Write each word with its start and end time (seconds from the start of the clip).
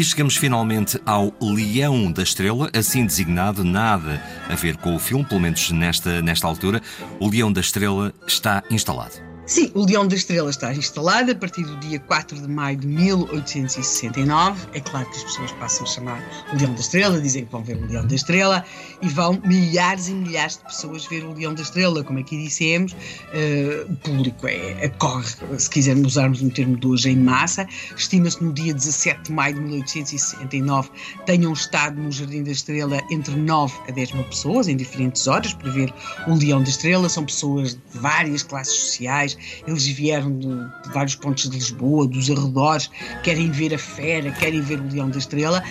E 0.00 0.02
chegamos 0.02 0.34
finalmente 0.34 0.98
ao 1.04 1.30
Leão 1.42 2.10
da 2.10 2.22
Estrela, 2.22 2.70
assim 2.74 3.04
designado, 3.04 3.62
nada 3.62 4.22
a 4.48 4.54
ver 4.54 4.78
com 4.78 4.96
o 4.96 4.98
filme, 4.98 5.26
pelo 5.26 5.42
menos 5.42 5.70
nesta, 5.72 6.22
nesta 6.22 6.46
altura. 6.46 6.80
O 7.18 7.28
Leão 7.28 7.52
da 7.52 7.60
Estrela 7.60 8.10
está 8.26 8.62
instalado. 8.70 9.29
Sim, 9.50 9.68
o 9.74 9.84
Leão 9.84 10.06
da 10.06 10.14
Estrela 10.14 10.48
está 10.48 10.72
instalado 10.72 11.32
a 11.32 11.34
partir 11.34 11.64
do 11.64 11.76
dia 11.78 11.98
4 11.98 12.40
de 12.40 12.46
maio 12.46 12.76
de 12.76 12.86
1869. 12.86 14.68
É 14.74 14.78
claro 14.78 15.10
que 15.10 15.16
as 15.16 15.24
pessoas 15.24 15.50
passam 15.50 15.82
a 15.82 15.86
chamar 15.88 16.46
o 16.52 16.56
Leão 16.56 16.72
da 16.72 16.78
Estrela, 16.78 17.20
dizem 17.20 17.44
que 17.44 17.50
vão 17.50 17.64
ver 17.64 17.76
o 17.76 17.84
Leão 17.84 18.06
da 18.06 18.14
Estrela 18.14 18.64
e 19.02 19.08
vão 19.08 19.42
milhares 19.44 20.06
e 20.06 20.12
milhares 20.12 20.58
de 20.58 20.62
pessoas 20.62 21.04
ver 21.06 21.24
o 21.24 21.32
Leão 21.32 21.52
da 21.52 21.62
Estrela. 21.62 22.04
Como 22.04 22.20
aqui 22.20 22.40
dissemos, 22.40 22.92
uh, 22.92 23.92
o 23.92 23.96
público 23.96 24.46
é, 24.46 24.88
corre, 25.00 25.26
se 25.58 25.68
quisermos 25.68 26.12
usarmos 26.12 26.40
um 26.42 26.48
termo 26.48 26.76
de 26.76 26.86
hoje, 26.86 27.10
em 27.10 27.16
massa. 27.16 27.66
Estima-se 27.96 28.44
no 28.44 28.52
dia 28.52 28.72
17 28.72 29.24
de 29.24 29.32
maio 29.32 29.56
de 29.56 29.62
1869 29.62 30.90
tenham 31.26 31.52
estado 31.52 32.00
no 32.00 32.12
Jardim 32.12 32.44
da 32.44 32.52
Estrela 32.52 33.00
entre 33.10 33.34
9 33.34 33.74
a 33.88 33.90
10 33.90 34.12
mil 34.12 34.24
pessoas, 34.26 34.68
em 34.68 34.76
diferentes 34.76 35.26
horas, 35.26 35.52
para 35.54 35.72
ver 35.72 35.92
o 36.28 36.36
Leão 36.36 36.62
da 36.62 36.68
Estrela. 36.68 37.08
São 37.08 37.24
pessoas 37.24 37.74
de 37.74 37.98
várias 37.98 38.44
classes 38.44 38.74
sociais 38.74 39.39
eles 39.66 39.86
vieram 39.86 40.36
de, 40.38 40.48
de 40.48 40.92
vários 40.92 41.14
pontos 41.14 41.48
de 41.48 41.56
Lisboa, 41.56 42.06
dos 42.06 42.30
arredores, 42.30 42.90
querem 43.22 43.50
ver 43.50 43.74
a 43.74 43.78
fera, 43.78 44.30
querem 44.32 44.60
ver 44.60 44.80
o 44.80 44.92
Leão 44.92 45.10
da 45.10 45.18
Estrela 45.18 45.62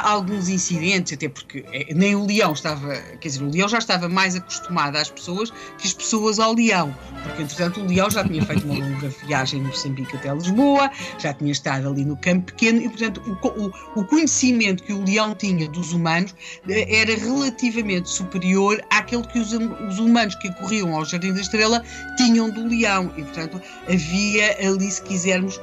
alguns 0.00 0.48
incidentes, 0.48 1.12
até 1.12 1.28
porque 1.28 1.64
eh, 1.72 1.94
nem 1.94 2.14
o 2.14 2.26
leão 2.26 2.52
estava, 2.52 2.94
quer 3.20 3.28
dizer, 3.28 3.42
o 3.42 3.50
leão 3.50 3.68
já 3.68 3.78
estava 3.78 4.08
mais 4.08 4.34
acostumado 4.36 4.96
às 4.96 5.10
pessoas 5.10 5.50
que 5.78 5.86
as 5.86 5.92
pessoas 5.92 6.38
ao 6.38 6.54
leão, 6.54 6.94
porque 7.22 7.42
entretanto 7.42 7.80
o 7.80 7.86
leão 7.86 8.10
já 8.10 8.24
tinha 8.24 8.44
feito 8.44 8.64
uma 8.64 8.74
longa 8.74 9.08
viagem 9.26 9.60
no 9.60 9.68
Moçambique 9.68 10.16
até 10.16 10.32
Lisboa, 10.32 10.90
já 11.18 11.32
tinha 11.34 11.52
estado 11.52 11.88
ali 11.88 12.04
no 12.04 12.16
campo 12.16 12.46
pequeno 12.46 12.80
e, 12.80 12.88
portanto, 12.88 13.20
o, 13.42 13.66
o, 13.66 14.00
o 14.00 14.04
conhecimento 14.04 14.82
que 14.82 14.92
o 14.92 15.04
leão 15.04 15.34
tinha 15.34 15.68
dos 15.68 15.92
humanos 15.92 16.34
eh, 16.68 17.00
era 17.00 17.14
relativamente 17.14 18.08
superior 18.08 18.82
àquele 18.90 19.22
que 19.26 19.38
os, 19.38 19.52
os 19.52 19.98
humanos 19.98 20.34
que 20.36 20.52
corriam 20.54 20.94
ao 20.94 21.04
Jardim 21.04 21.32
da 21.32 21.40
Estrela 21.40 21.82
tinham 22.16 22.50
do 22.50 22.66
leão. 22.66 23.12
E, 23.16 23.22
portanto, 23.22 23.60
havia 23.88 24.56
ali, 24.66 24.90
se 24.90 25.02
quisermos, 25.02 25.60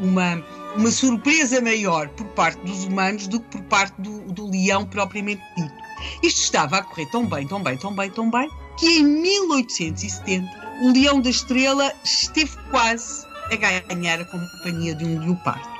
uma 0.00 0.42
uma 0.76 0.90
surpresa 0.90 1.60
maior 1.60 2.08
por 2.10 2.26
parte 2.28 2.60
dos 2.64 2.84
humanos 2.84 3.26
do 3.28 3.40
que 3.40 3.58
por 3.58 3.62
parte 3.64 4.00
do, 4.00 4.20
do 4.32 4.50
leão 4.50 4.84
propriamente 4.84 5.42
dito. 5.56 5.74
Isto 6.22 6.42
estava 6.42 6.78
a 6.78 6.82
correr 6.82 7.06
tão 7.10 7.26
bem, 7.26 7.46
tão 7.46 7.62
bem, 7.62 7.76
tão 7.76 7.94
bem, 7.94 8.10
tão 8.10 8.30
bem, 8.30 8.48
que 8.76 8.98
em 8.98 9.04
1870 9.04 10.64
o 10.82 10.92
Leão 10.92 11.20
da 11.20 11.30
Estrela 11.30 11.92
esteve 12.04 12.56
quase 12.70 13.26
a 13.50 13.94
ganhar 13.94 14.20
a 14.20 14.24
companhia 14.24 14.94
de 14.94 15.04
um 15.04 15.20
leopardo. 15.20 15.73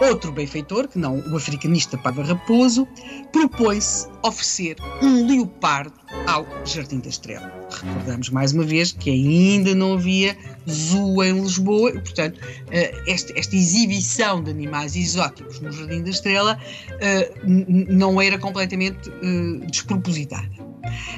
Outro 0.00 0.30
benfeitor, 0.30 0.86
que 0.86 0.98
não 0.98 1.18
o 1.18 1.36
africanista 1.36 1.98
Pava 1.98 2.22
Raposo, 2.22 2.86
propõe-se 3.32 4.08
oferecer 4.22 4.76
um 5.02 5.26
leopardo 5.26 5.92
ao 6.28 6.46
Jardim 6.64 7.00
da 7.00 7.08
Estrela. 7.08 7.52
Recordamos 7.70 8.30
mais 8.30 8.52
uma 8.52 8.62
vez 8.62 8.92
que 8.92 9.10
ainda 9.10 9.74
não 9.74 9.94
havia 9.94 10.36
zoo 10.70 11.22
em 11.24 11.40
Lisboa 11.40 11.90
e, 11.90 12.00
portanto, 12.00 12.40
eh, 12.70 12.94
esta, 13.08 13.36
esta 13.36 13.56
exibição 13.56 14.42
de 14.42 14.50
animais 14.50 14.94
exóticos 14.94 15.60
no 15.60 15.72
Jardim 15.72 16.02
da 16.02 16.10
Estrela 16.10 16.58
eh, 17.00 17.32
não 17.44 18.22
era 18.22 18.38
completamente 18.38 19.10
eh, 19.10 19.66
despropositada 19.66 20.67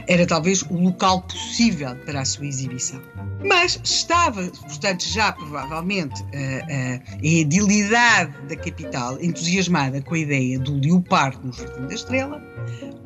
era 0.06 0.26
talvez 0.26 0.62
o 0.62 0.74
local 0.74 1.22
possível 1.22 1.94
para 2.04 2.20
a 2.20 2.24
sua 2.24 2.46
exibição. 2.46 3.00
Mas 3.44 3.80
estava, 3.82 4.42
portanto, 4.42 5.02
já 5.02 5.32
provavelmente 5.32 6.22
a, 6.22 7.16
a, 7.16 7.18
a 7.18 7.26
edilidade 7.26 8.34
da 8.48 8.56
capital 8.56 9.18
entusiasmada 9.20 10.02
com 10.02 10.14
a 10.14 10.18
ideia 10.18 10.58
do 10.58 10.74
leopardo 10.74 11.46
no 11.46 11.52
Jardim 11.52 11.86
da 11.86 11.94
Estrela, 11.94 12.42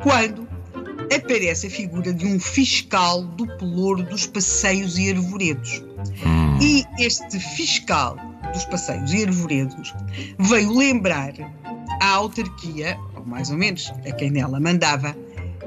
quando 0.02 0.48
aparece 1.14 1.66
a 1.66 1.70
figura 1.70 2.12
de 2.12 2.26
um 2.26 2.40
fiscal 2.40 3.22
do 3.22 3.46
pelouro 3.58 4.02
dos 4.02 4.26
passeios 4.26 4.98
e 4.98 5.10
arvoredos. 5.10 5.84
Hum. 6.24 6.58
E 6.60 6.84
este 6.98 7.38
fiscal 7.38 8.16
dos 8.52 8.64
passeios 8.66 9.12
e 9.12 9.24
arvoredos 9.24 9.94
veio 10.38 10.72
lembrar 10.72 11.32
à 12.00 12.10
autarquia, 12.10 12.96
ou 13.14 13.24
mais 13.24 13.50
ou 13.50 13.56
menos 13.56 13.92
a 14.06 14.12
quem 14.12 14.30
nela 14.30 14.60
mandava, 14.60 15.16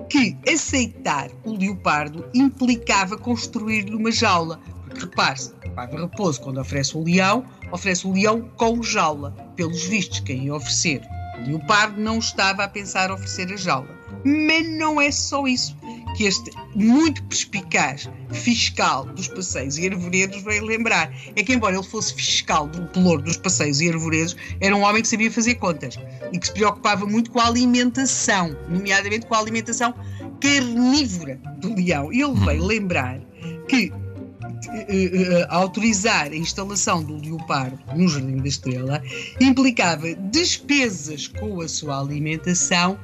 que 0.09 0.37
aceitar 0.51 1.29
o 1.43 1.53
leopardo 1.53 2.25
implicava 2.33 3.17
construir-lhe 3.17 3.95
uma 3.95 4.11
jaula. 4.11 4.59
Porque 4.85 5.01
repare-se, 5.01 5.53
o 5.65 5.71
Paiva 5.71 6.01
Raposo, 6.01 6.41
quando 6.41 6.59
oferece 6.59 6.97
o 6.97 7.03
leão, 7.03 7.45
oferece 7.71 8.07
o 8.07 8.13
leão 8.13 8.41
com 8.55 8.81
jaula. 8.81 9.31
Pelos 9.55 9.83
vistos, 9.85 10.19
quem 10.21 10.45
ia 10.45 10.55
oferecer 10.55 11.01
o 11.37 11.47
leopardo 11.47 12.01
não 12.01 12.17
estava 12.17 12.63
a 12.63 12.67
pensar 12.67 13.11
oferecer 13.11 13.51
a 13.53 13.55
jaula. 13.55 13.87
Mas 14.23 14.67
não 14.67 14.99
é 14.99 15.11
só 15.11 15.45
isso 15.47 15.75
que 16.17 16.25
este 16.25 16.51
muito 16.73 17.21
perspicaz 17.23 18.09
fiscal 18.31 19.05
dos 19.05 19.27
passeios 19.27 19.77
e 19.77 19.87
arvoredos 19.87 20.41
veio 20.41 20.65
lembrar. 20.65 21.13
É 21.35 21.43
que, 21.43 21.53
embora 21.53 21.75
ele 21.75 21.83
fosse 21.83 22.13
fiscal 22.15 22.67
do 22.67 22.87
pelouro 22.87 23.21
dos 23.21 23.37
passeios 23.37 23.79
e 23.79 23.89
arvoredos, 23.89 24.35
era 24.59 24.75
um 24.75 24.81
homem 24.81 25.03
que 25.03 25.07
sabia 25.07 25.31
fazer 25.31 25.55
contas 25.55 25.97
e 26.33 26.39
que 26.39 26.47
se 26.47 26.53
preocupava 26.53 27.05
muito 27.05 27.29
com 27.29 27.39
a 27.39 27.45
alimentação, 27.45 28.57
nomeadamente 28.67 29.27
com 29.27 29.35
a 29.35 29.39
alimentação 29.39 29.93
carnívora 30.41 31.39
do 31.59 31.75
leão. 31.75 32.11
E 32.11 32.21
ele 32.23 32.33
veio 32.33 32.65
lembrar 32.65 33.19
que 33.67 33.91
uh, 33.91 35.45
autorizar 35.49 36.31
a 36.31 36.35
instalação 36.35 37.03
do 37.03 37.15
leopardo 37.17 37.77
no 37.95 38.07
Jardim 38.07 38.37
da 38.37 38.47
Estrela 38.47 39.03
implicava 39.39 40.15
despesas 40.15 41.27
com 41.27 41.61
a 41.61 41.67
sua 41.67 41.99
alimentação 41.99 42.97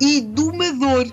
e 0.00 0.20
domador. 0.20 1.06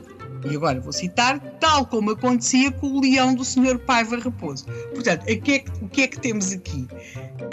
E 0.49 0.55
agora 0.55 0.79
vou 0.79 0.93
citar, 0.93 1.39
tal 1.59 1.85
como 1.85 2.11
acontecia 2.11 2.71
com 2.71 2.87
o 2.87 3.01
leão 3.01 3.33
do 3.33 3.43
Sr. 3.43 3.79
Paiva 3.79 4.17
Raposo. 4.17 4.65
Portanto, 4.93 5.23
o 5.23 5.25
que, 5.41 5.51
é 5.51 5.59
que, 5.59 5.71
o 5.81 5.89
que 5.89 6.01
é 6.01 6.07
que 6.07 6.19
temos 6.19 6.51
aqui? 6.51 6.87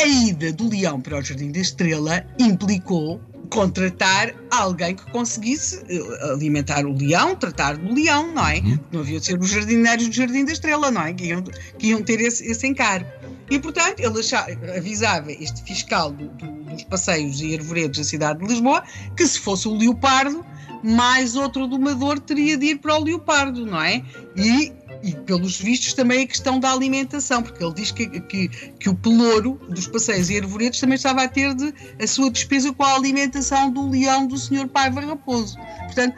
A 0.00 0.06
ida 0.06 0.52
do 0.52 0.68
leão 0.68 1.00
para 1.00 1.18
o 1.18 1.22
Jardim 1.22 1.50
da 1.50 1.60
Estrela 1.60 2.24
implicou 2.38 3.20
contratar 3.52 4.34
alguém 4.50 4.94
que 4.94 5.10
conseguisse 5.10 5.84
eh, 5.88 6.32
alimentar 6.32 6.86
o 6.86 6.96
leão, 6.96 7.36
tratar 7.36 7.76
do 7.76 7.94
leão, 7.94 8.32
não 8.32 8.48
é? 8.48 8.58
Uhum. 8.60 8.78
Não 8.90 9.00
havia 9.00 9.20
de 9.20 9.26
ser 9.26 9.38
os 9.38 9.50
jardinários 9.50 10.08
do 10.08 10.14
Jardim 10.14 10.44
da 10.46 10.52
Estrela, 10.52 10.90
não 10.90 11.02
é? 11.02 11.12
Que 11.12 11.26
iam, 11.26 11.42
que 11.78 11.88
iam 11.88 12.02
ter 12.02 12.20
esse, 12.20 12.44
esse 12.50 12.66
encargo. 12.66 13.06
E, 13.50 13.58
portanto, 13.58 14.00
ele 14.00 14.18
achava, 14.18 14.50
avisava 14.74 15.30
este 15.30 15.62
fiscal 15.64 16.10
do, 16.10 16.28
do, 16.28 16.46
dos 16.64 16.84
passeios 16.84 17.42
e 17.42 17.54
arvoredos 17.54 17.98
da 17.98 18.04
cidade 18.04 18.38
de 18.40 18.46
Lisboa 18.46 18.82
que 19.14 19.26
se 19.26 19.38
fosse 19.38 19.68
o 19.68 19.76
leopardo, 19.76 20.42
mais 20.82 21.36
outro 21.36 21.66
domador 21.66 22.18
teria 22.20 22.56
de 22.56 22.66
ir 22.66 22.78
para 22.78 22.96
o 22.96 23.04
leopardo, 23.04 23.64
não 23.64 23.80
é? 23.80 24.02
E 24.36 24.72
e 25.02 25.14
pelos 25.14 25.60
vistos 25.60 25.94
também 25.94 26.22
a 26.22 26.26
questão 26.26 26.60
da 26.60 26.72
alimentação, 26.72 27.42
porque 27.42 27.62
ele 27.62 27.74
diz 27.74 27.90
que, 27.90 28.06
que, 28.20 28.48
que 28.48 28.88
o 28.88 28.94
pelouro 28.94 29.60
dos 29.68 29.88
passeios 29.88 30.30
e 30.30 30.38
arvoredos 30.38 30.78
também 30.78 30.94
estava 30.94 31.24
a 31.24 31.28
ter 31.28 31.54
de, 31.54 31.74
a 32.00 32.06
sua 32.06 32.30
despesa 32.30 32.72
com 32.72 32.84
a 32.84 32.94
alimentação 32.94 33.70
do 33.70 33.90
leão 33.90 34.26
do 34.26 34.38
Sr. 34.38 34.68
Paiva 34.68 35.00
Raposo. 35.00 35.58
Portanto, 35.86 36.16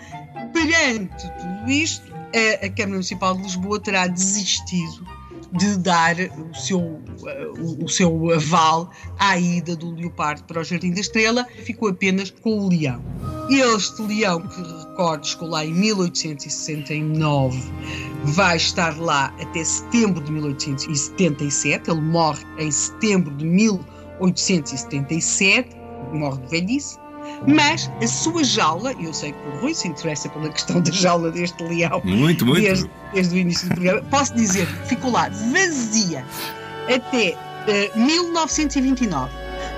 perante 0.53 1.31
tudo 1.39 1.71
isto, 1.71 2.13
a, 2.13 2.67
a 2.67 2.69
Câmara 2.69 2.93
Municipal 2.93 3.35
de 3.37 3.43
Lisboa 3.43 3.81
terá 3.81 4.07
desistido 4.07 5.15
de 5.53 5.79
dar 5.79 6.17
o 6.51 6.55
seu, 6.55 7.01
o 7.81 7.89
seu 7.89 8.33
aval 8.33 8.91
à 9.19 9.39
ida 9.39 9.77
do 9.77 9.93
leopardo 9.93 10.43
para 10.45 10.61
o 10.61 10.65
Jardim 10.65 10.93
da 10.93 11.01
Estrela, 11.01 11.47
ficou 11.65 11.89
apenas 11.89 12.31
com 12.31 12.59
o 12.59 12.69
leão. 12.69 13.03
Este 13.51 14.01
leão, 14.03 14.41
que 14.41 14.63
recordo, 14.63 15.27
chegou 15.27 15.51
lá 15.51 15.63
em 15.65 15.75
1869, 15.75 17.61
vai 18.25 18.57
estar 18.57 18.99
lá 18.99 19.33
até 19.41 19.63
setembro 19.63 20.23
de 20.23 20.33
1877. 20.33 21.91
Ele 21.91 22.01
morre 22.01 22.43
em 22.59 22.71
setembro 22.71 23.35
de 23.37 23.45
1877, 23.45 25.77
morre 26.13 26.41
de 26.43 26.49
velhice. 26.49 26.97
Mas 27.47 27.91
a 28.03 28.07
sua 28.07 28.45
jaula, 28.45 28.93
eu 29.01 29.13
sei 29.13 29.33
que 29.33 29.49
o 29.49 29.61
Rui 29.61 29.75
se 29.75 29.89
interessa 29.89 30.29
pela 30.29 30.49
questão 30.51 30.81
da 30.81 30.91
jaula 30.91 31.31
deste 31.31 31.63
leão 31.65 32.01
muito, 32.05 32.47
muito. 32.47 32.61
Desde, 32.61 32.91
desde 33.13 33.35
o 33.35 33.39
início 33.39 33.69
do 33.69 33.75
programa, 33.75 34.03
posso 34.11 34.35
dizer 34.35 34.67
que 34.67 34.89
ficou 34.89 35.11
lá 35.11 35.29
vazia 35.53 36.25
até 36.95 37.31
uh, 37.31 37.37
eh, 37.69 37.91
1929, 37.97 39.31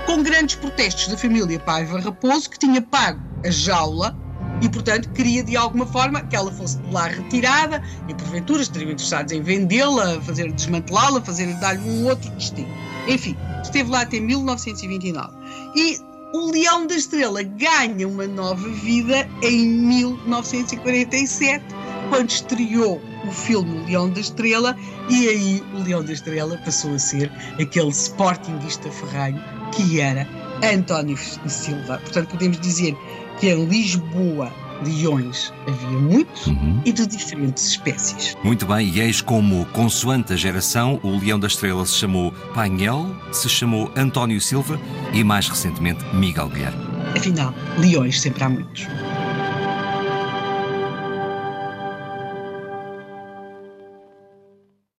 com 0.07 0.23
grandes 0.23 0.55
protestos 0.55 1.09
da 1.09 1.17
família 1.17 1.59
Paiva 1.59 1.99
Raposo, 1.99 2.49
que 2.49 2.57
tinha 2.57 2.81
pago 2.81 3.19
a 3.45 3.51
jaula 3.51 4.17
e, 4.61 4.69
portanto, 4.69 5.09
queria 5.09 5.43
de 5.43 5.57
alguma 5.57 5.85
forma 5.85 6.21
que 6.21 6.35
ela 6.35 6.49
fosse 6.49 6.77
de 6.77 6.93
lá 6.93 7.07
retirada 7.07 7.83
e, 8.07 8.13
porventura, 8.13 8.61
estariam 8.61 8.91
interessados 8.91 9.33
em 9.33 9.41
vendê-la, 9.41 10.19
fazer 10.21 10.49
desmantelá-la, 10.53 11.21
fazer 11.21 11.53
dar-lhe 11.55 11.81
um 11.81 12.07
outro 12.07 12.31
destino. 12.31 12.69
Enfim, 13.05 13.35
esteve 13.61 13.91
lá 13.91 14.01
até 14.01 14.17
1929. 14.19 15.29
E 15.75 15.99
O 16.33 16.51
Leão 16.51 16.87
da 16.87 16.95
Estrela 16.95 17.43
ganha 17.43 18.07
uma 18.07 18.25
nova 18.27 18.67
vida 18.69 19.27
em 19.43 19.67
1947, 19.67 21.65
quando 22.09 22.29
estreou 22.29 23.01
o 23.27 23.31
filme 23.31 23.85
Leão 23.85 24.09
da 24.09 24.19
Estrela, 24.19 24.75
e 25.09 25.27
aí 25.27 25.63
o 25.73 25.83
Leão 25.83 26.03
da 26.03 26.13
Estrela 26.13 26.57
passou 26.63 26.93
a 26.93 26.99
ser 26.99 27.31
aquele 27.59 27.89
sportinguista 27.89 28.89
ferranho 28.91 29.41
que 29.75 29.99
era 29.99 30.27
António 30.63 31.17
Silva. 31.17 31.99
Portanto, 31.99 32.29
podemos 32.29 32.59
dizer 32.59 32.95
que 33.39 33.49
em 33.49 33.65
Lisboa 33.65 34.51
leões 34.85 35.51
havia 35.67 35.99
muitos 35.99 36.47
uhum. 36.47 36.81
e 36.85 36.91
de 36.91 37.05
diferentes 37.07 37.65
espécies. 37.65 38.35
Muito 38.43 38.65
bem, 38.65 38.87
e 38.87 38.99
eis 38.99 39.21
como, 39.21 39.65
consoante 39.67 40.33
a 40.33 40.35
geração, 40.35 40.99
o 41.03 41.17
Leão 41.17 41.39
da 41.39 41.47
Estrela 41.47 41.85
se 41.85 41.95
chamou 41.95 42.31
Painel, 42.53 43.15
se 43.31 43.49
chamou 43.49 43.91
António 43.95 44.39
Silva 44.39 44.79
e 45.13 45.23
mais 45.23 45.47
recentemente 45.47 46.03
Miguel 46.13 46.49
Guilherme. 46.49 46.85
Afinal, 47.15 47.53
leões 47.77 48.21
sempre 48.21 48.43
há 48.43 48.49
muitos. 48.49 48.87